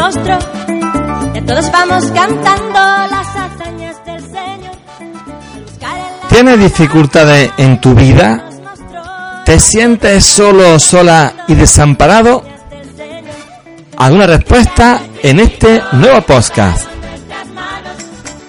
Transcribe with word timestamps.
Mostró. 0.00 0.38
Ya 1.34 1.44
todos 1.46 1.70
vamos 1.70 2.04
cantando 2.12 2.78
las 3.14 3.28
hazañas 3.36 4.04
del 4.04 4.20
Señor. 4.22 4.76
¿Tienes 6.28 6.58
dificultades 6.58 7.50
en 7.58 7.80
tu 7.80 7.94
vida? 7.94 8.44
¿Te 9.44 9.58
sientes 9.58 10.24
solo, 10.24 10.78
sola 10.78 11.32
y 11.48 11.54
desamparado? 11.54 12.44
Alguna 13.96 14.26
respuesta 14.26 15.00
en 15.22 15.40
este 15.40 15.82
nuevo 15.92 16.22
podcast. 16.22 16.88
Nuestras 17.20 17.46
manos, 17.48 17.96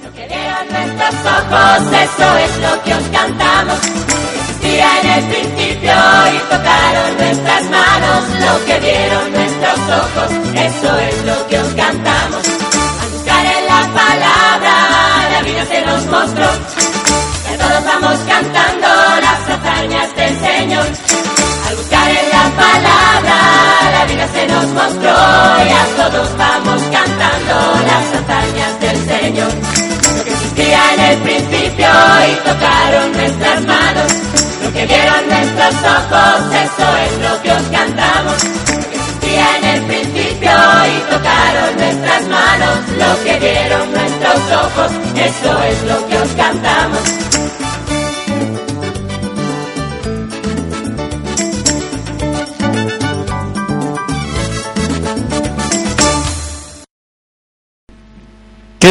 lo 0.04 0.14
que 0.14 0.28
vieron 0.28 0.68
nuestros 0.72 1.16
ojos, 1.26 1.82
eso 2.08 2.38
es 2.38 2.58
lo 2.66 2.84
que 2.84 2.94
os 2.94 3.04
cantamos. 3.12 3.80
Existía 4.62 4.90
en 5.02 5.10
el 5.10 5.24
principio 5.26 5.94
y 6.34 6.40
tocaron 6.50 7.18
nuestras 7.18 7.64
manos, 7.70 8.22
lo 8.40 8.66
que 8.66 8.80
vieron 8.80 9.32
nuestros 9.34 9.80
ojos, 10.02 10.30
es 10.56 10.71
se 24.34 24.48
nos 24.48 24.66
mostró. 24.68 25.14
Ya 25.74 25.84
todos 25.98 26.38
vamos 26.38 26.82
cantando 26.92 27.56
las 27.90 28.06
hazañas 28.18 28.80
del 28.80 28.98
Señor. 29.06 29.52
Lo 30.18 30.24
que 30.24 30.32
existía 30.32 30.94
en 30.94 31.00
el 31.00 31.18
principio 31.20 31.90
y 32.30 32.36
tocaron 32.50 33.12
nuestras 33.14 33.66
manos. 33.66 34.12
Lo 34.64 34.74
que 34.74 34.86
vieron 34.86 35.28
nuestros 35.28 35.76
ojos, 35.98 36.40
eso 36.66 36.88
es 37.06 37.30
lo 37.30 37.42
que 37.42 37.52
os 37.52 37.64
cantamos. 37.78 38.44
Lo 38.44 38.90
que 38.90 38.96
existía 38.96 39.58
en 39.58 39.66
el 39.66 39.82
principio 39.84 40.52
y 40.52 41.12
tocaron 41.14 41.72
nuestras 41.78 42.24
manos. 42.28 42.76
Lo 42.98 43.24
que 43.24 43.40
vieron 43.40 43.92
nuestros 43.92 44.40
ojos, 44.66 44.92
eso 45.16 45.64
es 45.64 45.84
lo 45.84 46.08
que 46.08 46.18
os 46.18 46.30
cantamos. 46.34 47.41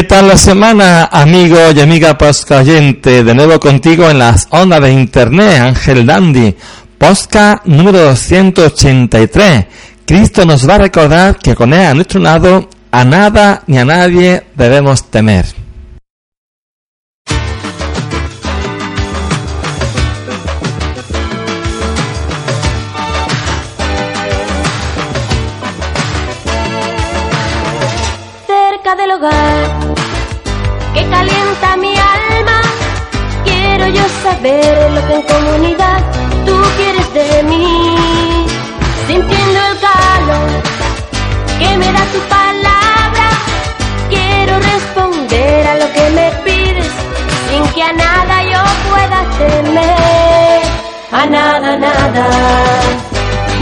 ¿Qué 0.00 0.06
tal 0.06 0.28
la 0.28 0.36
semana, 0.38 1.10
amigo 1.12 1.58
y 1.76 1.78
amiga 1.78 2.16
oyente? 2.52 3.22
De 3.22 3.34
nuevo 3.34 3.60
contigo 3.60 4.08
en 4.08 4.18
las 4.18 4.48
ondas 4.48 4.80
de 4.80 4.92
internet, 4.94 5.60
Ángel 5.60 6.06
Dandy, 6.06 6.56
podcast 6.96 7.66
número 7.66 7.98
283. 8.06 9.66
Cristo 10.06 10.46
nos 10.46 10.66
va 10.66 10.76
a 10.76 10.78
recordar 10.78 11.36
que 11.36 11.54
con 11.54 11.74
él 11.74 11.84
a 11.86 11.92
nuestro 11.92 12.18
lado, 12.18 12.70
a 12.90 13.04
nada 13.04 13.62
ni 13.66 13.76
a 13.76 13.84
nadie 13.84 14.44
debemos 14.54 15.04
temer. 15.10 15.44
cerca 28.46 28.96
del 28.96 29.10
hogar 29.10 29.79
que 30.94 31.08
calienta 31.08 31.76
mi 31.76 31.94
alma. 31.96 32.60
Quiero 33.44 33.86
yo 33.88 34.02
saber 34.22 34.90
lo 34.92 35.06
que 35.06 35.14
en 35.14 35.22
comunidad 35.22 36.00
tú 36.46 36.56
quieres 36.76 37.14
de 37.14 37.42
mí. 37.44 38.46
Sintiendo 39.06 39.60
el 39.70 39.76
calor 39.88 40.50
que 41.58 41.76
me 41.78 41.92
da 41.92 42.04
tu 42.14 42.20
palabra, 42.36 43.26
quiero 44.08 44.58
responder 44.58 45.66
a 45.66 45.74
lo 45.76 45.92
que 45.92 46.10
me 46.10 46.30
pides 46.44 46.92
sin 47.48 47.64
que 47.74 47.82
a 47.82 47.92
nada 47.92 48.42
yo 48.52 48.62
pueda 48.88 49.18
temer. 49.38 50.62
A 51.12 51.26
nada, 51.26 51.76
nada, 51.76 52.26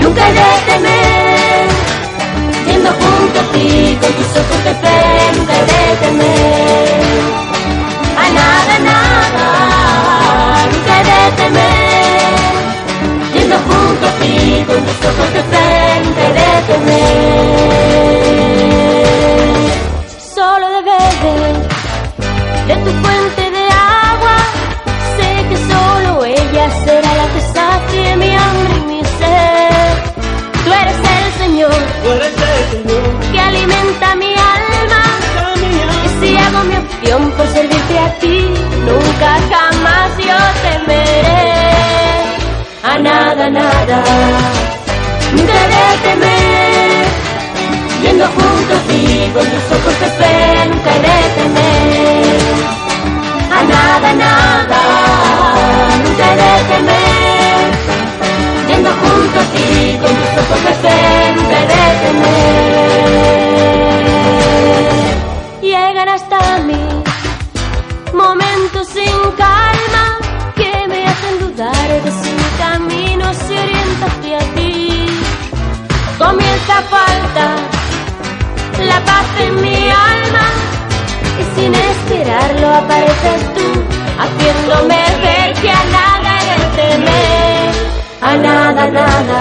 nunca 0.01 0.29
he 0.29 0.33
de 0.33 0.51
temer 0.67 1.69
yendo 2.67 2.91
junto 2.91 3.41
a 3.41 3.53
ti 3.53 3.99
con 4.01 4.13
tus 4.13 4.31
ojos 4.41 4.65
de 4.65 4.75
fe 4.75 5.33
nunca 5.37 5.55
he 5.55 6.68
a 8.71 8.79
nada, 8.89 9.49
he 10.89 10.99
de 11.09 11.21
temer. 11.39 12.37
Yendo 13.35 13.57
junto 13.67 14.05
a 14.07 14.13
ti 14.21 14.35
con 14.67 14.81
tus 14.87 14.99
ojos 15.11 15.29
de 15.35 15.41
he 15.41 16.29
de 16.39 16.49
temer 16.69 17.08
apareces 82.79 83.41
tú 83.55 83.69
haciéndome 84.23 85.01
ver 85.23 85.53
que 85.61 85.71
a 85.71 85.85
nada 85.97 86.31
he 86.41 86.59
de 86.59 86.67
temer 86.77 87.49
a 88.21 88.37
nada, 88.37 88.87
nada, 88.91 89.41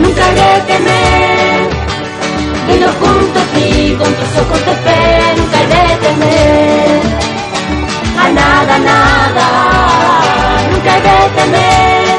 nunca 0.00 0.22
he 0.28 0.34
de 0.34 0.60
temer. 0.66 1.68
Yendo 2.68 2.88
junto 3.00 3.38
a 3.40 3.44
ti 3.54 3.96
con 3.98 4.12
tus 4.14 4.30
ojos 4.42 4.66
de 4.66 4.74
fe, 4.84 5.00
nunca 5.36 5.58
he 5.62 5.66
de 5.66 5.96
temer. 6.04 7.00
A 8.22 8.28
nada, 8.38 8.78
nada, 8.90 9.48
nunca 10.70 10.90
he 10.96 11.00
de 11.06 11.18
temer. 11.36 12.18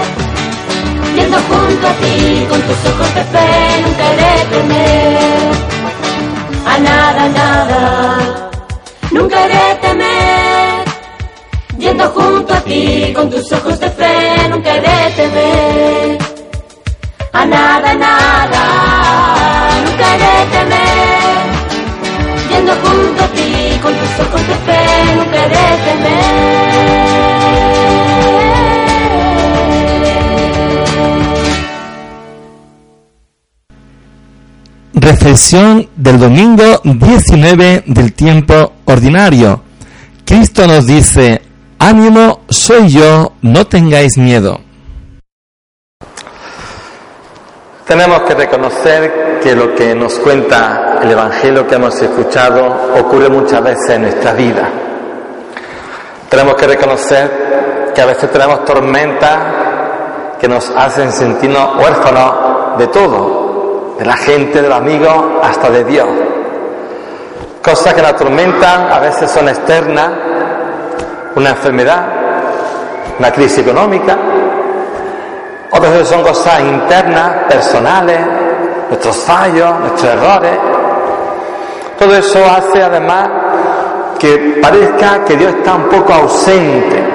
Yendo 1.16 1.38
junto 1.48 1.88
a 1.88 1.94
ti 2.02 2.48
con 2.50 2.62
tus 2.64 2.80
ojos 2.92 3.16
de 3.16 3.24
fe, 3.34 3.48
nunca 3.84 4.04
he 4.10 4.16
de 4.22 4.34
temer. 4.52 5.52
A 6.66 6.78
nada, 6.80 7.30
nada, 7.30 8.49
nunca 9.12 9.48
de 9.48 9.76
temer. 9.82 10.86
Yendo 11.78 12.10
junto 12.10 12.54
a 12.54 12.60
ti 12.62 13.14
con 13.16 13.30
tus 13.30 13.52
ojos 13.52 13.80
de 13.80 13.90
fe, 13.90 14.50
nunca 14.50 14.74
de 14.74 15.12
temer. 15.16 16.18
A 17.32 17.46
nada, 17.46 17.94
nada, 17.94 18.64
nunca 19.86 20.10
de 20.24 20.34
temer. 20.54 21.50
Yendo 22.50 22.74
junto 22.84 23.24
a 23.24 23.28
ti 23.28 23.80
con 23.82 23.94
tus 23.94 24.20
ojos 24.26 24.48
de 24.48 24.56
fe, 24.66 25.16
nunca 25.16 25.46
he 25.46 25.50
de 25.50 26.39
reflexión 35.02 35.90
del 35.96 36.20
domingo 36.20 36.82
19 36.84 37.84
del 37.88 38.14
tiempo 38.14 38.74
ordinario. 38.86 39.62
Cristo 40.26 40.68
nos 40.68 40.86
dice, 40.86 41.42
ánimo, 41.80 42.42
soy 42.50 42.90
yo, 42.90 43.34
no 43.42 43.66
tengáis 43.68 44.18
miedo. 44.18 44.60
Tenemos 47.86 48.22
que 48.22 48.36
reconocer 48.36 49.40
que 49.42 49.56
lo 49.56 49.74
que 49.74 49.96
nos 49.96 50.20
cuenta 50.20 51.00
el 51.02 51.12
Evangelio 51.12 51.68
que 51.68 51.76
hemos 51.76 52.00
escuchado 52.00 52.94
ocurre 53.00 53.30
muchas 53.30 53.64
veces 53.64 53.90
en 53.90 54.02
nuestra 54.04 54.34
vida. 54.34 54.70
Tenemos 56.30 56.56
que 56.56 56.68
reconocer 56.68 57.92
que 57.96 58.02
a 58.02 58.06
veces 58.06 58.32
tenemos 58.32 58.64
tormentas 58.66 59.38
que 60.40 60.48
nos 60.48 60.70
hacen 60.70 61.12
sentirnos 61.12 61.76
huérfanos 61.78 62.78
de 62.78 62.88
todo, 62.88 63.49
de 64.00 64.06
la 64.06 64.16
gente, 64.16 64.62
de 64.62 64.70
los 64.70 64.78
amigos, 64.78 65.14
hasta 65.44 65.70
de 65.70 65.84
Dios. 65.84 66.08
Cosas 67.62 67.94
que 67.94 68.02
nos 68.02 68.12
atormentan 68.12 68.92
a 68.92 69.00
veces 69.00 69.30
son 69.30 69.50
externas, 69.50 70.10
una 71.36 71.50
enfermedad, 71.50 72.06
una 73.20 73.32
crisis 73.32 73.60
económica, 73.60 74.18
otras 75.72 75.92
veces 75.92 76.08
son 76.08 76.24
cosas 76.24 76.62
internas, 76.62 77.32
personales, 77.48 78.20
nuestros 78.88 79.18
fallos, 79.18 79.80
nuestros 79.82 80.14
errores. 80.14 80.58
Todo 81.98 82.16
eso 82.16 82.40
hace 82.46 82.82
además 82.82 83.30
que 84.18 84.60
parezca 84.62 85.24
que 85.26 85.36
Dios 85.36 85.54
está 85.54 85.76
un 85.76 85.90
poco 85.90 86.14
ausente. 86.14 87.09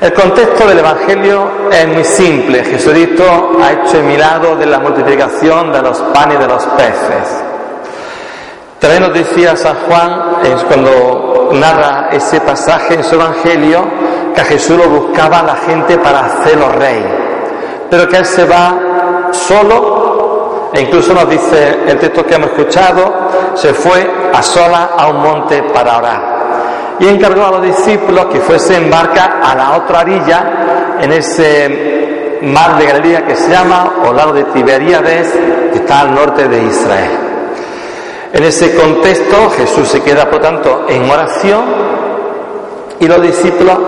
El 0.00 0.14
contexto 0.14 0.66
del 0.66 0.78
Evangelio 0.78 1.50
es 1.70 1.86
muy 1.86 2.04
simple. 2.04 2.64
Jesucristo 2.64 3.52
ha 3.62 3.72
hecho 3.72 3.98
el 3.98 4.04
milagro 4.04 4.56
de 4.56 4.64
la 4.64 4.78
multiplicación 4.78 5.70
de 5.70 5.82
los 5.82 5.98
panes 6.14 6.38
y 6.38 6.40
de 6.40 6.48
los 6.48 6.64
peces. 6.64 7.44
También 8.78 9.02
nos 9.02 9.12
decía 9.12 9.54
San 9.56 9.76
Juan, 9.86 10.36
cuando 10.66 11.50
narra 11.52 12.08
ese 12.12 12.40
pasaje 12.40 12.94
en 12.94 13.04
su 13.04 13.16
Evangelio, 13.16 13.84
que 14.34 14.40
a 14.40 14.44
Jesús 14.44 14.78
lo 14.78 14.88
buscaba 14.88 15.42
la 15.42 15.56
gente 15.56 15.98
para 15.98 16.20
hacerlo 16.20 16.70
rey, 16.70 17.04
pero 17.90 18.08
que 18.08 18.16
él 18.16 18.24
se 18.24 18.46
va 18.46 19.28
solo, 19.32 20.70
e 20.72 20.80
incluso 20.80 21.12
nos 21.12 21.28
dice 21.28 21.80
el 21.86 21.98
texto 21.98 22.24
que 22.24 22.36
hemos 22.36 22.52
escuchado, 22.52 23.12
se 23.52 23.74
fue 23.74 24.10
a 24.32 24.42
sola 24.42 24.92
a 24.96 25.08
un 25.08 25.20
monte 25.20 25.62
para 25.64 25.98
orar. 25.98 26.29
Y 27.00 27.08
encargó 27.08 27.46
a 27.46 27.50
los 27.52 27.62
discípulos 27.62 28.26
que 28.26 28.40
fuese 28.40 28.76
en 28.76 28.90
barca 28.90 29.40
a 29.42 29.54
la 29.54 29.76
otra 29.76 30.00
orilla, 30.00 30.98
en 31.00 31.12
ese 31.12 32.38
mar 32.42 32.78
de 32.78 32.86
Galilea 32.86 33.26
que 33.26 33.36
se 33.36 33.50
llama, 33.50 33.94
o 34.06 34.12
lago 34.12 34.32
de 34.32 34.44
Tiberíades, 34.44 35.32
que 35.72 35.78
está 35.78 36.00
al 36.00 36.14
norte 36.14 36.46
de 36.46 36.62
Israel. 36.62 37.10
En 38.32 38.44
ese 38.44 38.74
contexto 38.76 39.50
Jesús 39.56 39.88
se 39.88 40.02
queda, 40.02 40.30
por 40.30 40.40
tanto, 40.40 40.86
en 40.88 41.10
oración 41.10 41.62
y 43.00 43.08
los 43.08 43.22
discípulos 43.22 43.78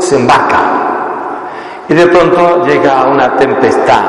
se 0.00 0.16
embarcan. 0.16 0.86
Y 1.88 1.94
de 1.94 2.06
pronto 2.08 2.64
llega 2.66 3.04
una 3.06 3.36
tempestad 3.36 4.02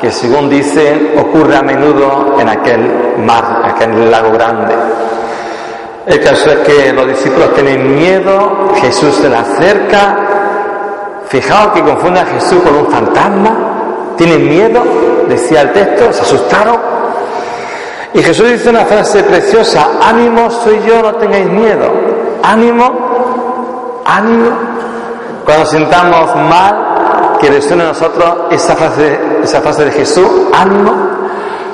que 0.00 0.10
según 0.10 0.50
dicen 0.50 1.14
ocurre 1.18 1.56
a 1.56 1.62
menudo 1.62 2.36
en 2.38 2.48
aquel 2.48 3.14
mar, 3.24 3.62
aquel 3.64 4.10
lago 4.10 4.32
grande. 4.32 4.74
El 6.06 6.20
caso 6.20 6.50
es 6.52 6.58
que 6.60 6.92
los 6.92 7.08
discípulos 7.08 7.52
tienen 7.54 7.96
miedo, 7.96 8.70
Jesús 8.80 9.12
se 9.16 9.28
le 9.28 9.36
acerca, 9.36 10.16
fijaos 11.28 11.72
que 11.72 11.82
confunde 11.82 12.20
a 12.20 12.26
Jesús 12.26 12.62
con 12.62 12.76
un 12.76 12.86
fantasma, 12.86 14.14
tienen 14.16 14.48
miedo, 14.48 14.82
decía 15.28 15.62
el 15.62 15.72
texto, 15.72 16.12
se 16.12 16.22
asustaron. 16.22 16.76
Y 18.14 18.22
Jesús 18.22 18.48
dice 18.48 18.70
una 18.70 18.84
frase 18.84 19.24
preciosa, 19.24 19.88
ánimo 20.00 20.48
soy 20.48 20.80
yo, 20.86 21.02
no 21.02 21.14
tengáis 21.16 21.50
miedo, 21.50 21.90
ánimo, 22.42 24.02
ánimo. 24.06 24.50
Cuando 25.44 25.66
sintamos 25.66 26.36
mal, 26.36 27.36
que 27.40 27.50
resuene 27.50 27.82
a 27.82 27.88
nosotros 27.88 28.34
esa 28.50 28.76
frase, 28.76 29.18
esa 29.42 29.60
frase 29.60 29.84
de 29.86 29.90
Jesús, 29.90 30.28
ánimo, 30.52 30.92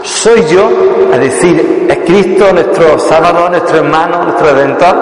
soy 0.03 0.45
yo, 0.47 0.69
a 1.13 1.19
decir, 1.19 1.87
es 1.91 1.99
Cristo 2.07 2.51
nuestro 2.55 2.99
Salvador, 2.99 3.51
nuestro 3.51 3.77
hermano, 3.77 4.23
nuestro 4.25 4.47
Redentor, 4.55 4.97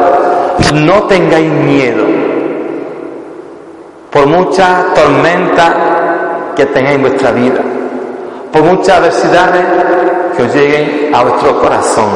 no 0.74 1.04
tengáis 1.04 1.48
miedo. 1.48 2.04
Por 4.10 4.26
muchas 4.26 4.92
tormentas 4.92 5.72
que 6.56 6.66
tengáis 6.66 6.96
en 6.96 7.02
vuestra 7.02 7.30
vida, 7.30 7.60
por 8.52 8.62
muchas 8.62 8.98
adversidades 8.98 9.64
que 10.36 10.42
os 10.42 10.54
lleguen 10.54 11.14
a 11.14 11.22
vuestro 11.22 11.60
corazón. 11.60 12.10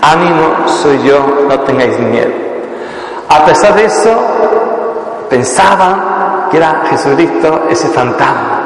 Ánimo 0.00 0.66
soy 0.66 0.98
yo, 1.02 1.44
no 1.46 1.60
tengáis 1.60 1.98
miedo. 1.98 2.32
A 3.28 3.44
pesar 3.44 3.74
de 3.74 3.84
eso, 3.84 4.16
pensaban 5.28 6.48
que 6.50 6.56
era 6.56 6.84
Jesucristo 6.88 7.64
ese 7.68 7.88
fantasma. 7.88 8.62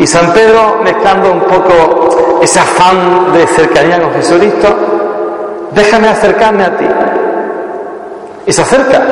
Y 0.00 0.06
San 0.06 0.32
Pedro, 0.32 0.80
mezclando 0.82 1.32
un 1.32 1.40
poco 1.40 2.15
ese 2.42 2.60
afán 2.60 3.32
de 3.32 3.46
cercanía 3.46 4.00
con 4.00 4.12
Jesucristo, 4.12 4.68
déjame 5.72 6.08
acercarme 6.08 6.64
a 6.64 6.76
ti. 6.76 6.86
Y 8.46 8.52
se 8.52 8.62
acerca. 8.62 9.02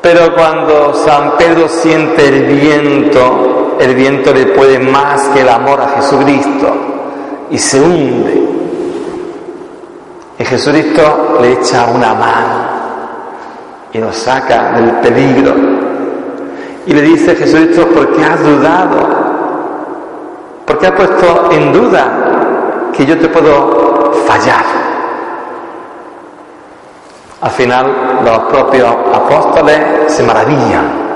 Pero 0.00 0.34
cuando 0.34 0.94
San 0.94 1.36
Pedro 1.36 1.68
siente 1.68 2.28
el 2.28 2.44
viento, 2.44 3.76
el 3.80 3.94
viento 3.94 4.32
le 4.32 4.46
puede 4.46 4.78
más 4.78 5.22
que 5.28 5.40
el 5.40 5.48
amor 5.48 5.80
a 5.80 5.88
Jesucristo 6.00 6.74
y 7.50 7.58
se 7.58 7.80
hunde. 7.80 8.48
Y 10.38 10.44
Jesucristo 10.44 11.38
le 11.40 11.52
echa 11.52 11.86
una 11.86 12.14
mano 12.14 12.78
y 13.92 13.98
nos 13.98 14.16
saca 14.16 14.72
del 14.72 14.90
peligro. 15.00 15.54
Y 16.86 16.92
le 16.92 17.02
dice 17.02 17.34
Jesucristo, 17.34 17.86
¿por 17.88 18.16
qué 18.16 18.24
has 18.24 18.42
dudado? 18.42 19.17
¿Por 20.68 20.78
qué 20.78 20.86
has 20.86 20.92
puesto 20.92 21.48
en 21.50 21.72
duda 21.72 22.06
que 22.92 23.06
yo 23.06 23.18
te 23.18 23.26
puedo 23.28 24.12
fallar? 24.26 24.64
Al 27.40 27.50
final 27.50 28.20
los 28.22 28.38
propios 28.40 28.94
apóstoles 29.14 29.78
se 30.08 30.22
maravillan. 30.24 31.08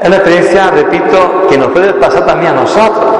Es 0.00 0.08
una 0.08 0.16
experiencia, 0.16 0.70
repito, 0.70 1.46
que 1.48 1.56
nos 1.56 1.68
puede 1.68 1.92
pasar 1.92 2.26
también 2.26 2.58
a 2.58 2.62
nosotros. 2.62 3.14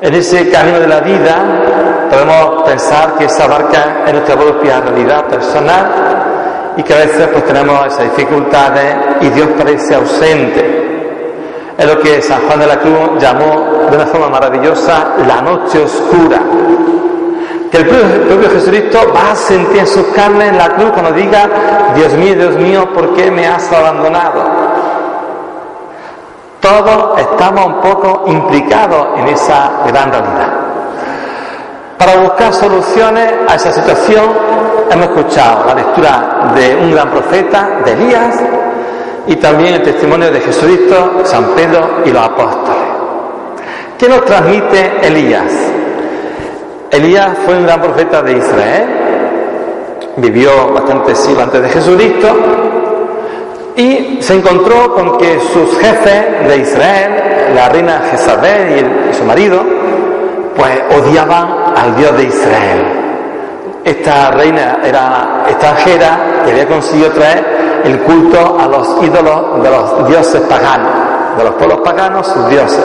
En 0.00 0.14
ese 0.14 0.48
camino 0.48 0.78
de 0.78 0.86
la 0.86 1.00
vida 1.00 2.06
podemos 2.08 2.62
pensar 2.62 3.14
que 3.18 3.24
esa 3.24 3.48
barca 3.48 4.04
es 4.06 4.12
nuestra 4.12 4.36
propia 4.36 4.80
realidad 4.82 5.24
personal 5.24 5.86
y 6.76 6.82
que 6.84 6.94
a 6.94 6.98
veces 6.98 7.26
pues 7.26 7.44
tenemos 7.44 7.86
esas 7.88 8.04
dificultades 8.04 8.94
y 9.20 9.30
Dios 9.30 9.48
parece 9.58 9.96
ausente. 9.96 10.79
Es 11.80 11.86
lo 11.86 11.98
que 11.98 12.20
San 12.20 12.42
Juan 12.42 12.60
de 12.60 12.66
la 12.66 12.78
Cruz 12.78 13.18
llamó 13.18 13.88
de 13.90 13.96
una 13.96 14.04
forma 14.04 14.28
maravillosa 14.28 15.14
la 15.26 15.40
noche 15.40 15.82
oscura. 15.82 16.38
Que 17.70 17.78
el 17.78 17.86
propio, 17.86 18.50
Jesucristo 18.50 18.98
va 19.16 19.30
a 19.30 19.34
sentir 19.34 19.78
en 19.78 19.86
sus 19.86 20.08
carnes 20.08 20.50
en 20.50 20.58
la 20.58 20.68
cruz 20.74 20.90
cuando 20.90 21.10
diga, 21.12 21.48
Dios 21.94 22.12
mío, 22.12 22.34
Dios 22.34 22.56
mío, 22.56 22.92
¿por 22.92 23.14
qué 23.14 23.30
me 23.30 23.46
has 23.46 23.72
abandonado? 23.72 24.42
Todos 26.60 27.18
estamos 27.18 27.64
un 27.64 27.80
poco 27.80 28.24
implicados 28.26 29.18
en 29.18 29.28
esa 29.28 29.70
gran 29.86 30.12
realidad. 30.12 30.52
Para 31.96 32.16
buscar 32.16 32.52
soluciones 32.52 33.32
a 33.48 33.54
esa 33.54 33.72
situación 33.72 34.24
hemos 34.90 35.06
escuchado 35.06 35.64
la 35.66 35.74
lectura 35.76 36.52
de 36.54 36.76
un 36.76 36.90
gran 36.92 37.08
profeta, 37.08 37.68
de 37.86 37.92
Elías, 37.92 38.34
y 39.30 39.36
también 39.36 39.74
el 39.74 39.82
testimonio 39.82 40.28
de 40.32 40.40
Jesucristo, 40.40 41.20
San 41.22 41.50
Pedro 41.50 42.02
y 42.04 42.10
los 42.10 42.20
apóstoles. 42.20 42.82
¿Qué 43.96 44.08
nos 44.08 44.24
transmite 44.24 44.92
Elías? 45.02 45.52
Elías 46.90 47.30
fue 47.46 47.56
un 47.56 47.62
gran 47.62 47.80
profeta 47.80 48.22
de 48.22 48.32
Israel, 48.32 48.86
vivió 50.16 50.72
bastante 50.72 51.14
siglos 51.14 51.44
antes 51.44 51.62
de 51.62 51.68
Jesucristo 51.68 52.28
y 53.76 54.18
se 54.20 54.34
encontró 54.34 54.96
con 54.96 55.16
que 55.16 55.38
sus 55.52 55.78
jefes 55.78 56.48
de 56.48 56.56
Israel, 56.56 57.54
la 57.54 57.68
reina 57.68 58.02
Jezabel 58.10 58.84
y, 59.12 59.14
su 59.14 59.22
marido, 59.22 59.62
pues 60.56 60.72
odiaban 60.98 61.76
al 61.76 61.96
Dios 61.96 62.16
de 62.16 62.24
Israel. 62.24 62.84
Esta 63.84 64.32
reina 64.32 64.78
era 64.82 65.44
extranjera 65.48 66.18
y 66.48 66.50
había 66.50 66.66
conseguido 66.66 67.12
traer 67.12 67.59
el 67.84 67.98
culto 68.00 68.58
a 68.58 68.66
los 68.66 69.02
ídolos 69.02 69.62
de 69.62 69.70
los 69.70 70.08
dioses 70.08 70.40
paganos, 70.42 70.92
de 71.36 71.44
los 71.44 71.54
pueblos 71.54 71.80
paganos, 71.80 72.26
sus 72.26 72.48
dioses. 72.48 72.84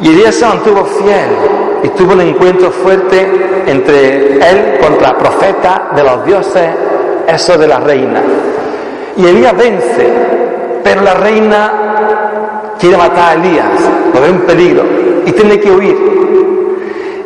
Y 0.00 0.08
Elías 0.08 0.34
se 0.34 0.46
mantuvo 0.46 0.84
fiel 0.84 1.30
y 1.82 1.88
tuvo 1.90 2.12
un 2.12 2.20
encuentro 2.20 2.70
fuerte 2.70 3.64
entre 3.66 4.34
él 4.34 4.78
contra 4.80 5.16
profeta 5.16 5.90
de 5.94 6.02
los 6.02 6.24
dioses, 6.24 6.70
eso 7.26 7.56
de 7.56 7.68
la 7.68 7.78
reina. 7.78 8.20
Y 9.16 9.26
Elías 9.26 9.56
vence, 9.56 10.12
pero 10.82 11.02
la 11.02 11.14
reina 11.14 11.72
quiere 12.78 12.96
matar 12.96 13.30
a 13.30 13.34
Elías, 13.34 13.68
lo 14.12 14.20
ve 14.20 14.30
un 14.30 14.40
peligro. 14.40 14.82
y 15.24 15.30
tiene 15.32 15.60
que 15.60 15.70
huir. 15.70 15.96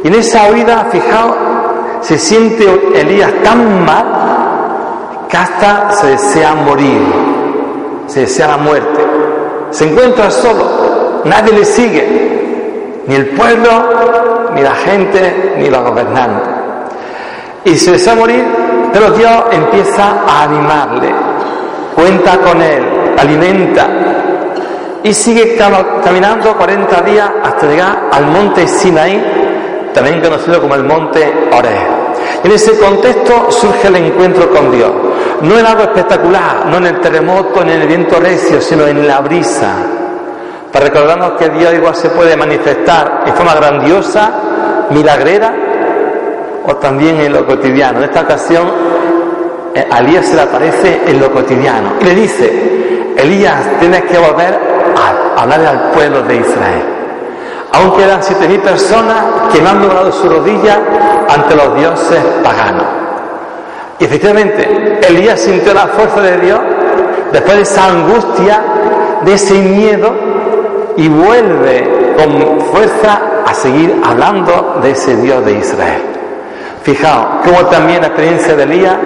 Y 0.04 0.08
en 0.08 0.14
esa 0.14 0.50
huida, 0.50 0.86
fijaos, 0.90 1.34
se 2.02 2.18
siente 2.18 2.64
Elías 2.94 3.32
tan 3.42 3.84
mal 3.84 4.25
que 5.28 5.36
hasta 5.36 5.90
se 5.92 6.06
desea 6.08 6.54
morir, 6.54 7.00
se 8.06 8.20
desea 8.20 8.48
la 8.48 8.56
muerte. 8.56 9.04
Se 9.70 9.90
encuentra 9.90 10.30
solo, 10.30 11.22
nadie 11.24 11.52
le 11.52 11.64
sigue, 11.64 13.02
ni 13.06 13.14
el 13.14 13.26
pueblo, 13.28 13.70
ni 14.54 14.62
la 14.62 14.74
gente, 14.74 15.54
ni 15.58 15.68
los 15.68 15.82
gobernantes. 15.82 16.48
Y 17.64 17.76
se 17.76 17.92
desea 17.92 18.14
morir, 18.14 18.44
pero 18.92 19.10
Dios 19.10 19.32
empieza 19.50 20.22
a 20.26 20.44
animarle, 20.44 21.10
cuenta 21.94 22.38
con 22.38 22.62
él, 22.62 22.82
alimenta, 23.18 23.88
y 25.02 25.12
sigue 25.12 25.56
caminando 26.02 26.56
40 26.56 27.02
días 27.02 27.30
hasta 27.42 27.66
llegar 27.66 28.08
al 28.12 28.26
monte 28.26 28.66
Sinaí, 28.66 29.90
también 29.92 30.20
conocido 30.20 30.60
como 30.60 30.74
el 30.74 30.84
monte 30.84 31.32
Oreb. 31.52 32.06
En 32.42 32.50
ese 32.52 32.78
contexto 32.78 33.50
surge 33.50 33.88
el 33.88 33.96
encuentro 33.96 34.50
con 34.50 34.70
Dios, 34.70 34.90
no 35.42 35.58
en 35.58 35.66
algo 35.66 35.82
espectacular, 35.82 36.66
no 36.66 36.78
en 36.78 36.86
el 36.86 37.00
terremoto, 37.00 37.64
ni 37.64 37.72
en 37.72 37.82
el 37.82 37.88
viento 37.88 38.18
recio, 38.18 38.60
sino 38.60 38.86
en 38.86 39.06
la 39.06 39.20
brisa, 39.20 39.72
para 40.72 40.86
recordarnos 40.86 41.32
que 41.32 41.48
Dios 41.50 41.74
igual 41.74 41.94
se 41.94 42.10
puede 42.10 42.36
manifestar 42.36 43.24
en 43.26 43.34
forma 43.34 43.54
grandiosa, 43.54 44.30
milagrera, 44.90 45.54
o 46.66 46.76
también 46.76 47.20
en 47.20 47.32
lo 47.32 47.46
cotidiano. 47.46 47.98
En 47.98 48.04
esta 48.04 48.22
ocasión, 48.22 48.68
eh, 49.74 49.86
a 49.90 49.98
Elías 49.98 50.26
se 50.26 50.34
le 50.34 50.42
aparece 50.42 51.02
en 51.06 51.20
lo 51.20 51.30
cotidiano 51.30 51.94
y 52.00 52.04
le 52.04 52.14
dice, 52.14 53.14
Elías, 53.16 53.78
tienes 53.78 54.02
que 54.04 54.18
volver 54.18 54.58
a 54.96 55.42
hablar 55.42 55.60
al 55.64 55.90
pueblo 55.92 56.22
de 56.22 56.36
Israel. 56.36 56.84
Aún 57.72 57.92
quedan 57.96 58.22
siete 58.22 58.48
mil 58.48 58.60
personas 58.60 59.16
que 59.52 59.60
no 59.60 59.70
han 59.70 59.82
doblado 59.82 60.10
su 60.10 60.28
rodilla 60.28 60.80
ante 61.28 61.54
los 61.54 61.74
dioses 61.76 62.22
paganos. 62.42 63.05
Y 63.98 64.04
efectivamente, 64.04 65.00
Elías 65.08 65.40
sintió 65.40 65.72
la 65.72 65.86
fuerza 65.88 66.20
de 66.20 66.38
Dios 66.38 66.60
después 67.32 67.56
de 67.56 67.62
esa 67.62 67.86
angustia, 67.86 68.60
de 69.24 69.34
ese 69.34 69.54
miedo, 69.54 70.12
y 70.96 71.08
vuelve 71.08 72.14
con 72.16 72.60
fuerza 72.72 73.20
a 73.46 73.54
seguir 73.54 74.00
hablando 74.04 74.78
de 74.82 74.90
ese 74.90 75.16
Dios 75.16 75.44
de 75.44 75.52
Israel. 75.52 76.02
Fijaos 76.82 77.26
cómo 77.44 77.66
también 77.66 78.00
la 78.00 78.08
experiencia 78.08 78.54
de 78.54 78.62
Elías 78.62 78.96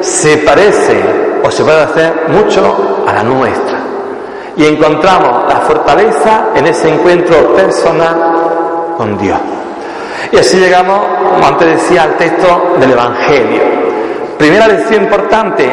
se 0.00 0.38
parece 0.38 1.02
o 1.42 1.50
se 1.50 1.64
puede 1.64 1.82
hacer 1.82 2.28
mucho 2.28 3.04
a 3.06 3.12
la 3.12 3.22
nuestra. 3.22 3.78
Y 4.56 4.66
encontramos 4.66 5.48
la 5.48 5.60
fortaleza 5.60 6.46
en 6.54 6.66
ese 6.66 6.94
encuentro 6.94 7.54
personal 7.54 8.94
con 8.96 9.18
Dios. 9.18 9.38
Y 10.30 10.38
así 10.38 10.58
llegamos, 10.58 11.00
como 11.32 11.46
antes 11.46 11.82
decía, 11.82 12.04
al 12.04 12.16
texto 12.16 12.74
del 12.78 12.92
Evangelio. 12.92 13.83
Primera 14.38 14.66
lección 14.66 15.04
importante, 15.04 15.70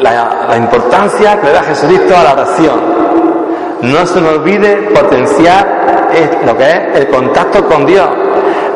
la, 0.00 0.56
importancia 0.56 1.38
que 1.40 1.46
le 1.46 1.52
da 1.52 1.62
Jesucristo 1.62 2.16
a 2.16 2.24
la 2.24 2.32
oración. 2.32 2.80
No 3.82 4.06
se 4.06 4.20
nos 4.20 4.34
olvide 4.34 4.76
potenciar 4.94 6.08
lo 6.44 6.56
que 6.56 6.64
es 6.64 6.80
el 6.94 7.08
contacto 7.08 7.64
con 7.66 7.86
Dios. 7.86 8.08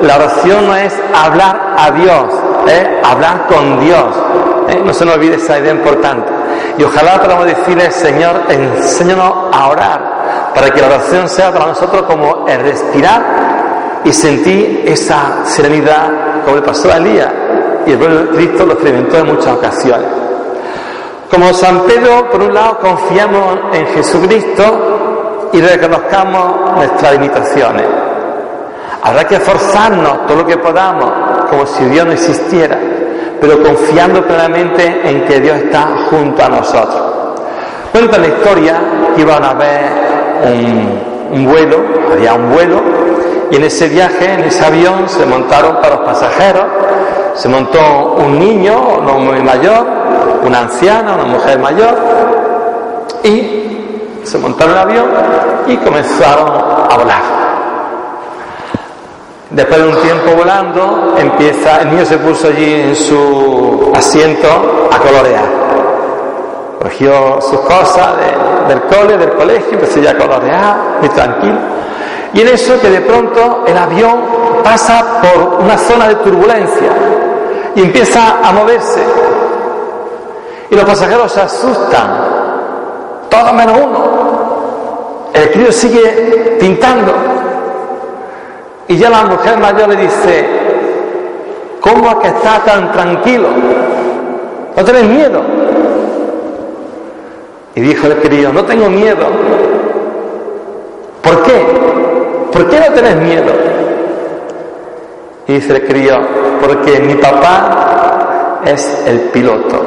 La 0.02 0.16
oración 0.16 0.66
no 0.66 0.76
es 0.76 0.94
hablar 1.14 1.74
a 1.78 1.90
Dios, 1.90 2.24
es 2.66 2.86
hablar 3.02 3.46
con 3.48 3.80
Dios. 3.80 4.04
¿eh? 4.68 4.82
No 4.84 4.92
se 4.92 5.04
nos 5.04 5.16
olvide 5.16 5.36
esa 5.36 5.58
idea 5.58 5.72
importante. 5.72 6.30
Y 6.76 6.84
ojalá 6.84 7.20
podamos 7.20 7.46
decirle, 7.46 7.90
Señor, 7.90 8.42
enséñanos 8.48 9.32
a 9.52 9.68
orar, 9.68 10.52
para 10.54 10.70
que 10.70 10.80
la 10.80 10.88
oración 10.88 11.28
sea 11.28 11.52
para 11.52 11.66
nosotros 11.66 12.02
como 12.02 12.46
el 12.48 12.60
respirar 12.60 13.22
y 14.04 14.12
sentir 14.12 14.84
esa 14.86 15.44
serenidad, 15.44 16.42
como 16.44 16.56
le 16.56 16.62
pasó 16.62 16.92
a 16.92 16.96
Elías. 16.96 17.43
Y 17.86 17.92
el 17.92 17.98
pueblo 17.98 18.20
de 18.20 18.28
Cristo 18.28 18.66
lo 18.66 18.72
experimentó 18.72 19.18
en 19.18 19.26
muchas 19.26 19.56
ocasiones. 19.56 20.06
Como 21.30 21.52
San 21.52 21.80
Pedro, 21.80 22.30
por 22.30 22.42
un 22.42 22.54
lado, 22.54 22.78
confiamos 22.78 23.58
en 23.72 23.86
Jesucristo 23.88 25.50
y 25.52 25.60
reconozcamos 25.60 26.76
nuestras 26.76 27.12
limitaciones. 27.12 27.86
Habrá 29.02 29.26
que 29.26 29.36
esforzarnos 29.36 30.26
todo 30.26 30.38
lo 30.38 30.46
que 30.46 30.56
podamos, 30.56 31.12
como 31.50 31.66
si 31.66 31.84
Dios 31.86 32.06
no 32.06 32.12
existiera 32.12 32.78
pero 33.44 33.62
confiando 33.62 34.22
plenamente 34.22 35.00
en 35.04 35.26
que 35.26 35.38
Dios 35.40 35.58
está 35.58 36.06
junto 36.08 36.42
a 36.42 36.48
nosotros. 36.48 37.02
Cuenta 37.92 38.16
la 38.16 38.28
historia 38.28 38.80
que 39.14 39.20
iban 39.20 39.44
a 39.44 39.52
ver 39.52 39.84
un, 41.30 41.44
vuelo, 41.44 41.76
había 42.10 42.34
un 42.34 42.50
vuelo, 42.50 42.80
y 43.50 43.56
en 43.56 43.64
ese 43.64 43.88
viaje, 43.88 44.32
en 44.32 44.44
ese 44.44 44.64
avión, 44.64 45.08
se 45.08 45.26
montaron 45.26 45.76
para 45.76 45.96
los 45.96 46.04
pasajeros, 46.06 46.64
se 47.34 47.48
montó 47.48 48.14
un 48.18 48.38
niño, 48.38 49.00
no 49.02 49.18
muy 49.18 49.42
mayor, 49.42 49.86
una 50.44 50.60
anciana, 50.60 51.14
una 51.14 51.24
mujer 51.24 51.58
mayor, 51.58 51.96
y 53.22 54.20
se 54.22 54.38
montaron 54.38 54.74
el 54.74 54.80
avión 54.80 55.06
y 55.66 55.76
comenzaron 55.78 56.48
a 56.48 56.96
volar. 56.96 57.22
Después 59.50 59.82
de 59.82 59.88
un 59.88 60.02
tiempo 60.02 60.30
volando, 60.36 61.14
empieza, 61.16 61.82
el 61.82 61.90
niño 61.90 62.04
se 62.04 62.18
puso 62.18 62.48
allí 62.48 62.74
en 62.74 62.96
su 62.96 63.92
asiento 63.94 64.48
a 64.90 64.98
colorear. 64.98 65.44
Cogió 66.82 67.40
sus 67.40 67.60
cosas 67.60 68.14
del 68.68 68.82
cole, 68.82 69.16
del 69.16 69.32
colegio, 69.34 69.72
empezó 69.72 70.00
ya 70.00 70.10
a 70.10 70.18
colorear, 70.18 70.76
muy 71.00 71.08
tranquilo. 71.10 71.58
Y 72.32 72.40
en 72.40 72.48
eso 72.48 72.80
que 72.80 72.90
de 72.90 73.00
pronto 73.02 73.64
el 73.66 73.78
avión 73.78 74.43
pasa 74.64 75.20
por 75.20 75.60
una 75.60 75.76
zona 75.76 76.08
de 76.08 76.14
turbulencia 76.16 76.90
y 77.76 77.82
empieza 77.82 78.40
a 78.42 78.52
moverse. 78.52 79.00
Y 80.70 80.74
los 80.74 80.84
pasajeros 80.84 81.30
se 81.30 81.42
asustan, 81.42 82.08
todos 83.28 83.52
menos 83.52 83.76
uno. 83.76 84.24
El 85.34 85.50
crío 85.50 85.70
sigue 85.70 86.56
pintando 86.58 87.12
y 88.88 88.96
ya 88.96 89.10
la 89.10 89.24
mujer 89.24 89.58
mayor 89.58 89.88
le 89.88 89.96
dice, 89.96 90.48
¿cómo 91.80 92.10
es 92.10 92.16
que 92.16 92.28
está 92.28 92.60
tan 92.64 92.92
tranquilo? 92.92 93.48
¿No 94.76 94.84
tenés 94.84 95.04
miedo? 95.04 95.42
Y 97.74 97.80
dijo 97.80 98.06
el 98.06 98.16
querido, 98.18 98.52
no 98.52 98.64
tengo 98.64 98.88
miedo. 98.88 99.26
¿Por 101.22 101.42
qué? 101.42 101.66
¿Por 102.52 102.68
qué 102.68 102.80
no 102.80 102.94
tenés 102.94 103.16
miedo? 103.16 103.73
Y 105.46 105.54
dice 105.54 105.76
el 105.76 105.84
crío, 105.86 106.16
porque 106.60 107.00
mi 107.00 107.14
papá 107.16 108.60
es 108.64 109.02
el 109.06 109.20
piloto, 109.30 109.84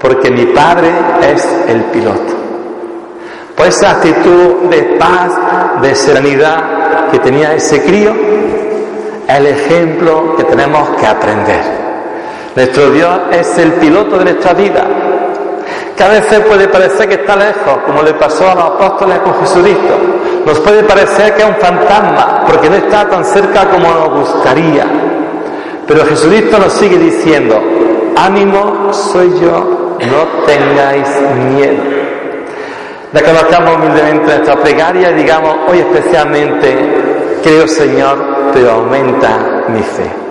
porque 0.00 0.30
mi 0.30 0.46
padre 0.46 0.88
es 1.32 1.46
el 1.68 1.82
piloto. 1.84 2.34
Pues 3.56 3.76
esa 3.76 3.92
actitud 3.92 4.68
de 4.70 4.96
paz, 4.98 5.32
de 5.80 5.94
serenidad, 5.94 7.10
que 7.10 7.18
tenía 7.18 7.54
ese 7.54 7.84
crío 7.84 8.12
el 9.28 9.46
ejemplo 9.46 10.34
que 10.36 10.44
tenemos 10.44 10.88
que 10.96 11.06
aprender. 11.06 11.62
Nuestro 12.56 12.90
Dios 12.90 13.20
es 13.30 13.58
el 13.58 13.72
piloto 13.74 14.18
de 14.18 14.24
nuestra 14.24 14.52
vida. 14.52 14.84
Que 15.96 16.04
a 16.04 16.08
veces 16.08 16.40
puede 16.40 16.68
parecer 16.68 17.08
que 17.08 17.14
está 17.14 17.36
lejos, 17.36 17.78
como 17.86 18.02
le 18.02 18.14
pasó 18.14 18.50
a 18.50 18.54
los 18.54 18.64
apóstoles 18.64 19.18
con 19.20 19.34
Jesucristo. 19.40 20.11
Nos 20.46 20.58
puede 20.60 20.82
parecer 20.82 21.34
que 21.34 21.42
es 21.42 21.48
un 21.48 21.56
fantasma, 21.56 22.44
porque 22.46 22.68
no 22.68 22.76
está 22.76 23.08
tan 23.08 23.24
cerca 23.24 23.68
como 23.70 23.88
nos 23.88 24.10
gustaría. 24.10 24.84
Pero 25.86 26.04
Jesucristo 26.06 26.58
nos 26.58 26.72
sigue 26.72 26.98
diciendo, 26.98 27.60
ánimo 28.16 28.92
soy 28.92 29.32
yo, 29.40 29.96
no 30.00 30.44
tengáis 30.46 31.08
miedo. 31.54 31.82
Reconozcamos 33.12 33.76
humildemente 33.76 34.26
nuestra 34.26 34.56
plegaria 34.56 35.10
y 35.10 35.14
digamos 35.14 35.54
hoy 35.68 35.78
especialmente, 35.80 36.76
creo 37.42 37.68
Señor, 37.68 38.16
pero 38.54 38.70
aumenta 38.72 39.64
mi 39.68 39.82
fe. 39.82 40.21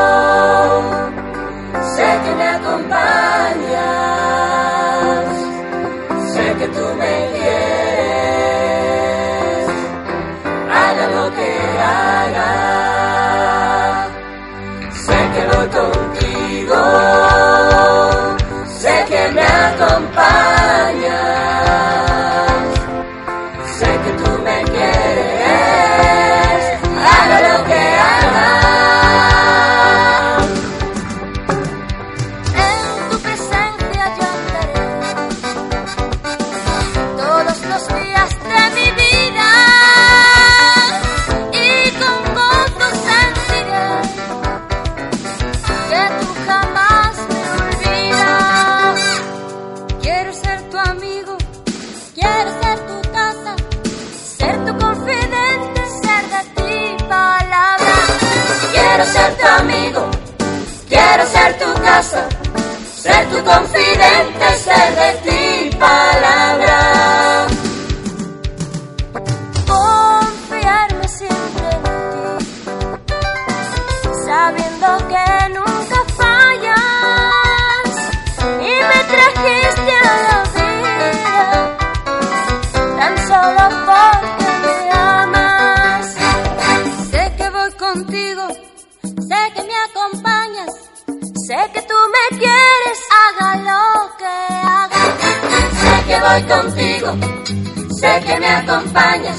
sé 98.00 98.24
que 98.26 98.40
me 98.40 98.48
acompañas, 98.48 99.38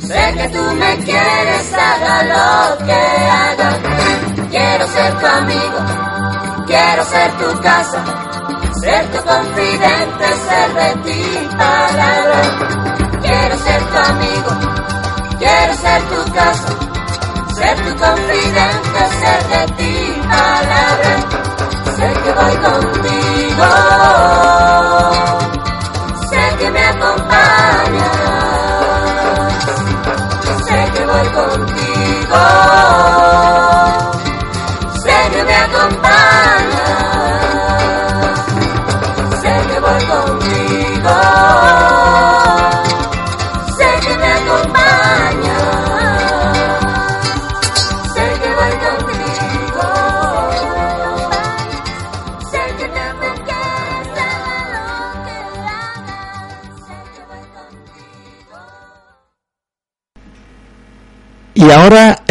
sé 0.00 0.34
que 0.36 0.48
tú 0.48 0.62
me 0.74 0.96
quieres, 1.04 1.72
haga 1.74 2.22
lo 2.22 2.86
que 2.86 2.92
haga. 2.92 3.70
Quiero 4.50 4.86
ser 4.88 5.18
tu 5.20 5.26
amigo, 5.26 6.66
quiero 6.66 7.04
ser 7.04 7.30
tu 7.32 7.60
casa 7.60 8.28
ser 8.80 9.04
tu 9.10 9.18
confidente, 9.24 10.26
ser 10.46 10.74
de 10.74 10.88
ti 11.04 11.48
palabra. 11.56 12.42
Quiero 13.22 13.58
ser 13.58 13.82
tu 13.90 13.96
amigo, 13.96 14.50
quiero 15.38 15.74
ser 15.74 16.02
tu 16.02 16.32
casa, 16.32 16.68
ser 17.56 17.76
tu 17.84 17.96
confidente, 17.96 19.00
ser 19.20 19.40
de 19.48 19.72
ti 19.76 20.20
palabra. 20.28 21.47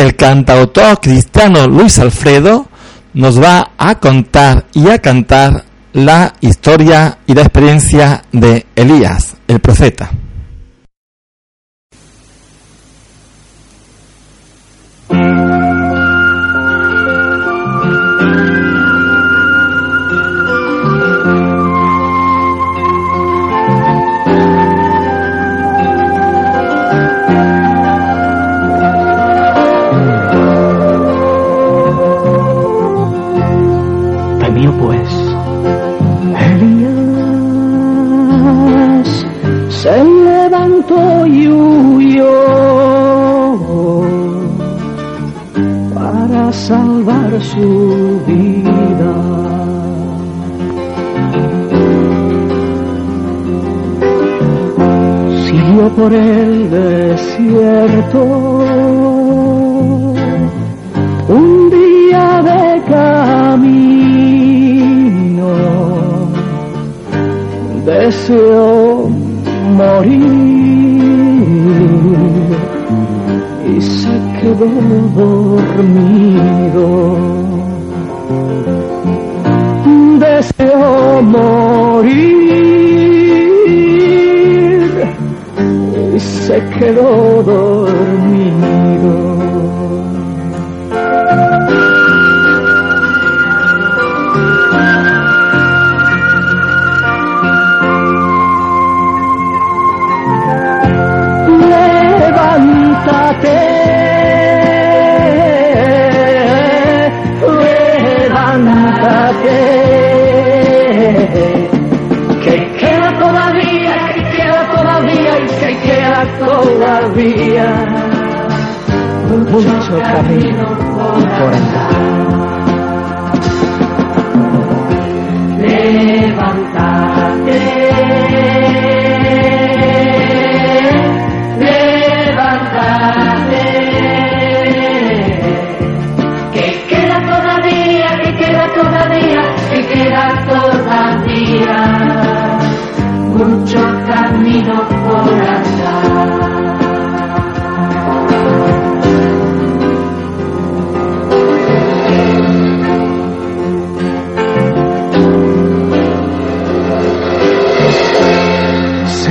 El 0.08 0.15
cantautor 0.15 1.02
cristiano 1.02 1.67
Luis 1.67 2.00
Alfredo 2.00 2.65
nos 3.13 3.41
va 3.41 3.72
a 3.78 3.96
contar 3.96 4.65
y 4.74 4.88
a 4.88 5.00
cantar 5.00 5.65
la 5.91 6.34
historia 6.39 7.17
y 7.28 7.34
la 7.34 7.41
experiencia 7.41 8.24
de 8.32 8.65
Elías, 8.76 9.36
el 9.50 9.60
profeta. 9.60 10.10
Y 86.15 86.19
se 86.19 86.60
quedó 86.79 87.43
dormido. 87.43 89.37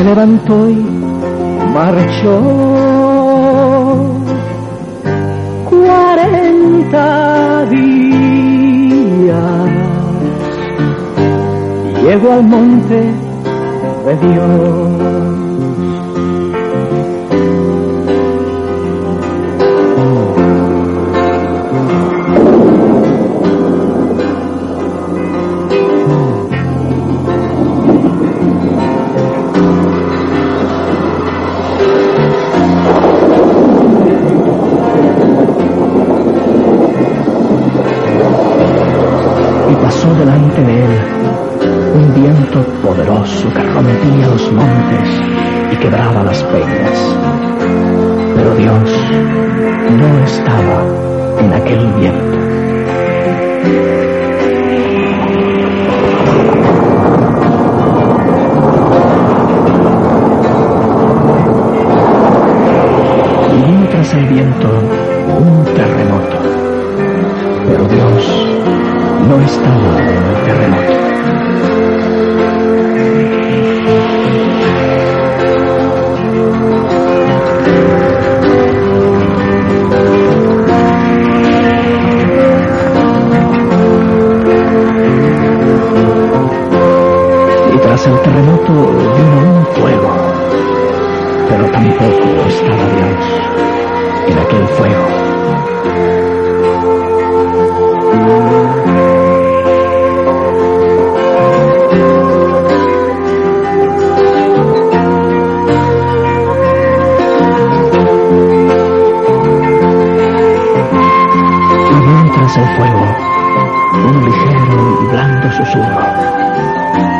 Levantó 0.06 0.70
y 0.70 0.76
marchó. 1.74 2.36
Cuarenta 5.68 7.66
días 7.66 8.96
llegó 12.02 12.32
al 12.32 12.44
monte 12.44 13.12
de 14.06 14.16
Dios. 14.28 14.95
poderoso 42.86 43.52
que 43.52 43.62
rompía 43.62 44.28
los 44.28 44.52
montes 44.52 45.08
y 45.72 45.76
quebraba 45.76 46.22
las 46.22 46.40
peñas. 46.44 46.98
Pero 48.36 48.54
Dios 48.54 48.90
no 49.90 50.24
estaba 50.24 50.84
en 51.40 51.52
aquel 51.52 51.92
viento. 51.94 52.45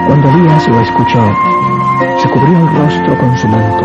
Cuando 0.06 0.28
Elías 0.30 0.68
lo 0.68 0.80
escuchó, 0.80 1.20
se 2.18 2.28
cubrió 2.28 2.58
el 2.58 2.76
rostro 2.76 3.18
con 3.18 3.36
su 3.36 3.48
manto, 3.48 3.84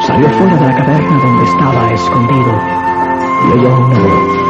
salió 0.00 0.28
fuera 0.30 0.56
de 0.56 0.66
la 0.66 0.74
caverna 0.76 1.18
donde 1.22 1.44
estaba 1.44 1.92
escondido 1.92 2.60
y 3.44 3.52
oyó 3.58 3.76
una 3.78 3.98
voz 3.98 4.46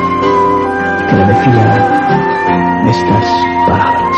que 1.09 1.17
le 1.17 1.25
decía 1.27 1.67
estas 2.89 3.27
palabras. 3.67 4.17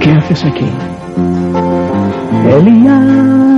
¿Qué 0.00 0.10
haces 0.12 0.44
aquí? 0.44 0.70
Elías. 2.48 3.50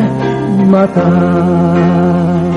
matar. 0.70 2.49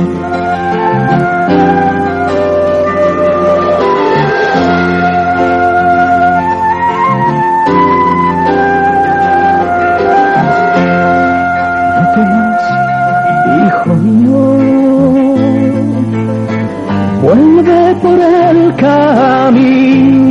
Por 18.01 18.19
el 18.19 18.75
camino 18.75 20.23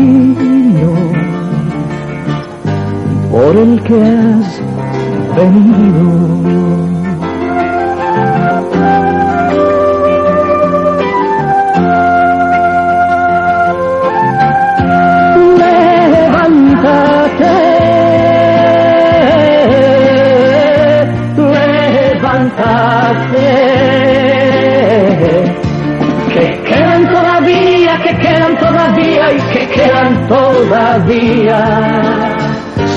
por 3.30 3.56
el 3.56 3.82
que 3.82 4.02
has 4.02 4.60
venido. 5.36 6.41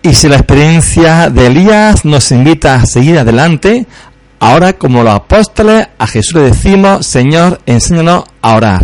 Y 0.05 0.13
si 0.13 0.29
la 0.29 0.36
experiencia 0.36 1.31
de 1.31 1.47
Elías 1.47 2.05
nos 2.05 2.31
invita 2.31 2.75
a 2.75 2.86
seguir 2.86 3.17
adelante, 3.17 3.88
ahora 4.39 4.74
como 4.74 5.04
los 5.04 5.13
apóstoles 5.13 5.88
a 5.98 6.08
Jesús 6.08 6.36
le 6.36 6.41
decimos, 6.41 7.06
Señor, 7.06 7.62
enséñanos 7.65 8.26
a 8.41 8.56
orar. 8.56 8.84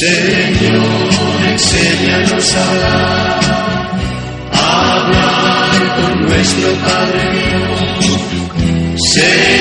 Señor, 0.00 0.82
enséñanos 1.50 2.54
a 2.54 3.34
a 4.52 4.96
hablar 4.96 5.96
con 5.96 6.26
nuestro 6.26 6.68
Padre. 6.84 7.24
Señor, 9.12 9.53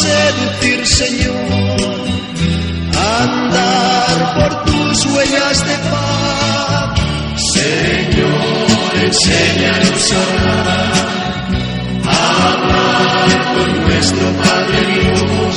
seducir 0.00 0.86
Señor, 0.86 1.34
andar 3.20 4.16
por 4.36 4.64
tus 4.64 5.06
huellas 5.06 5.58
de 5.66 5.76
paz, 5.90 7.00
Señor, 7.54 8.90
enséñanos 9.02 10.12
a 10.12 10.16
hablar 12.48 13.30
con 13.54 13.68
nuestro 13.82 14.26
Padre 14.44 14.78
Dios. 14.92 15.54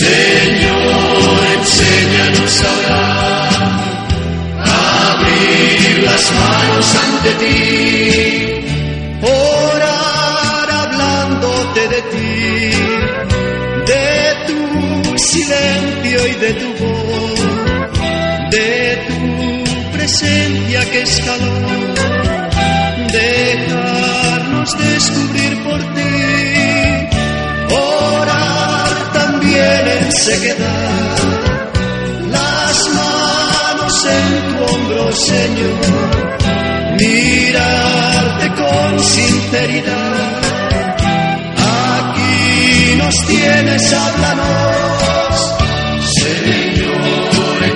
Señor, 0.00 1.38
enséñanos 1.58 2.54
a 2.62 2.70
orar, 2.78 3.52
abrir 5.12 6.02
las 6.04 6.24
manos 6.32 6.86
ante 6.94 7.30
ti. 7.44 7.65
De 16.40 16.52
tu 16.54 16.68
voz, 16.82 17.40
de 18.50 18.98
tu 19.08 19.92
presencia 19.92 20.90
que 20.90 21.02
es 21.02 21.20
calor, 21.20 21.94
dejarnos 23.12 24.78
descubrir 24.78 25.62
por 25.62 25.80
ti, 25.94 27.08
orar 27.70 29.12
también 29.12 29.88
en 29.98 30.12
sequedad, 30.12 31.16
las 32.30 32.88
manos 32.94 34.06
en 34.06 34.48
tu 34.48 34.64
hombro, 34.64 35.12
Señor, 35.12 35.80
mirarte 36.98 38.48
con 38.54 39.00
sinceridad. 39.04 40.40
Aquí 41.58 42.96
nos 42.96 43.14
tienes, 43.26 43.92
háblanos, 43.92 44.95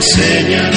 Señor, 0.01 0.73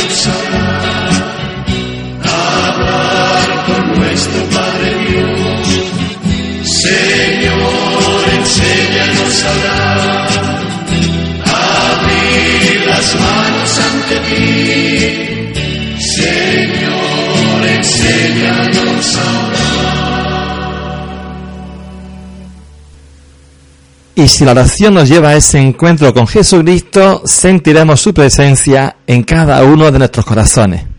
Y 24.23 24.29
si 24.29 24.45
la 24.45 24.51
oración 24.51 24.93
nos 24.93 25.09
lleva 25.09 25.29
a 25.31 25.35
ese 25.35 25.59
encuentro 25.59 26.13
con 26.13 26.25
Jesucristo, 26.27 27.23
sentiremos 27.25 27.99
su 27.99 28.13
presencia 28.13 28.95
en 29.05 29.23
cada 29.23 29.61
uno 29.65 29.91
de 29.91 29.99
nuestros 29.99 30.25
corazones. 30.25 30.92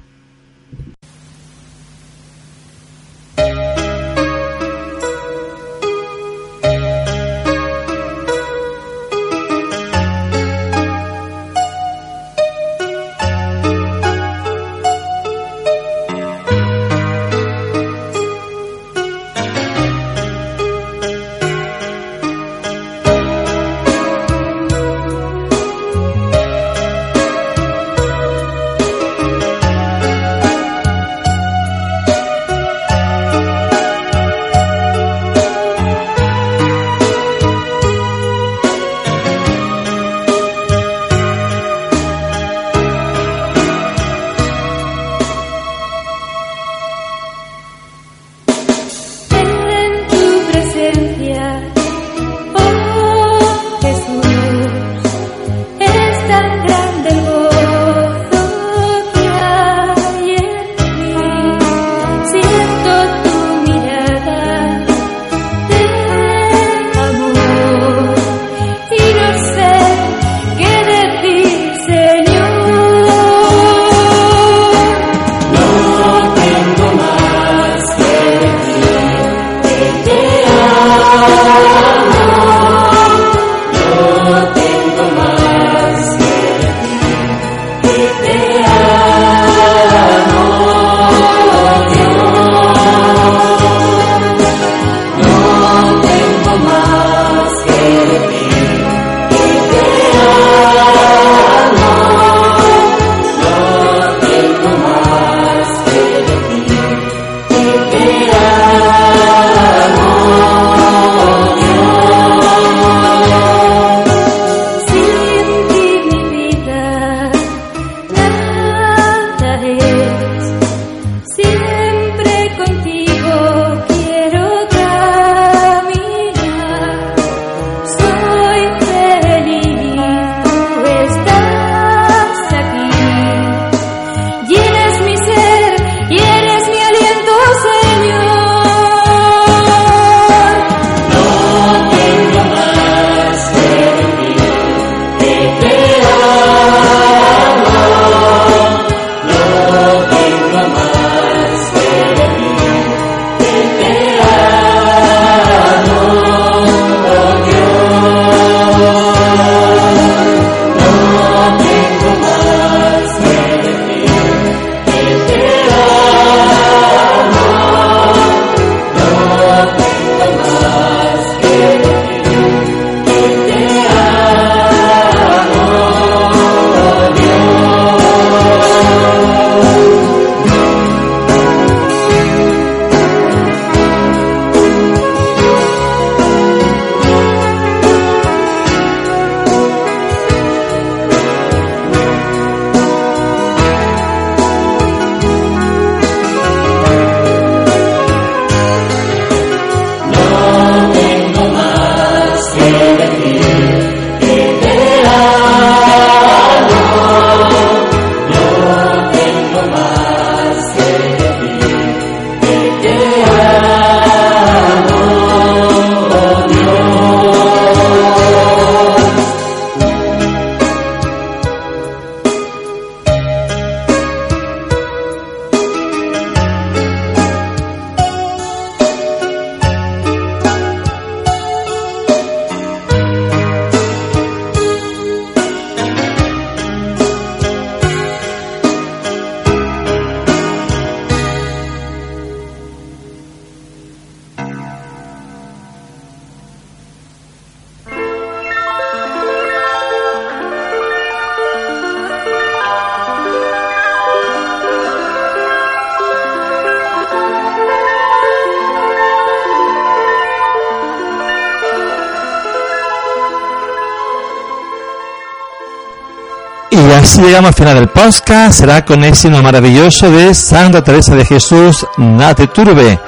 Así 267.04 267.20
llegamos 267.20 267.48
al 267.48 267.54
final 267.54 267.74
del 267.74 267.88
podcast. 267.88 268.60
Será 268.60 268.82
con 268.82 269.04
himno 269.04 269.42
maravilloso 269.42 270.10
de 270.10 270.32
Santa 270.32 270.82
Teresa 270.82 271.14
de 271.14 271.26
Jesús, 271.26 271.86
Nate 271.98 272.46
turbe. 272.46 272.98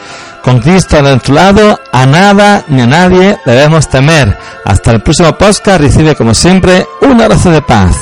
Con 0.43 0.61
Cristo 0.61 0.99
a 0.99 1.03
nuestro 1.03 1.35
lado, 1.35 1.81
a 1.93 2.05
nada 2.05 2.63
ni 2.69 2.83
a 2.83 2.87
nadie 2.87 3.39
debemos 3.47 3.89
temer. 3.89 4.37
Hasta 4.67 4.91
el 4.93 5.01
próximo 5.01 5.33
podcast. 5.39 5.81
Recibe 5.81 6.15
como 6.15 6.35
siempre 6.35 6.87
un 7.01 7.21
abrazo 7.23 7.51
de 7.51 7.63
paz. 7.63 7.97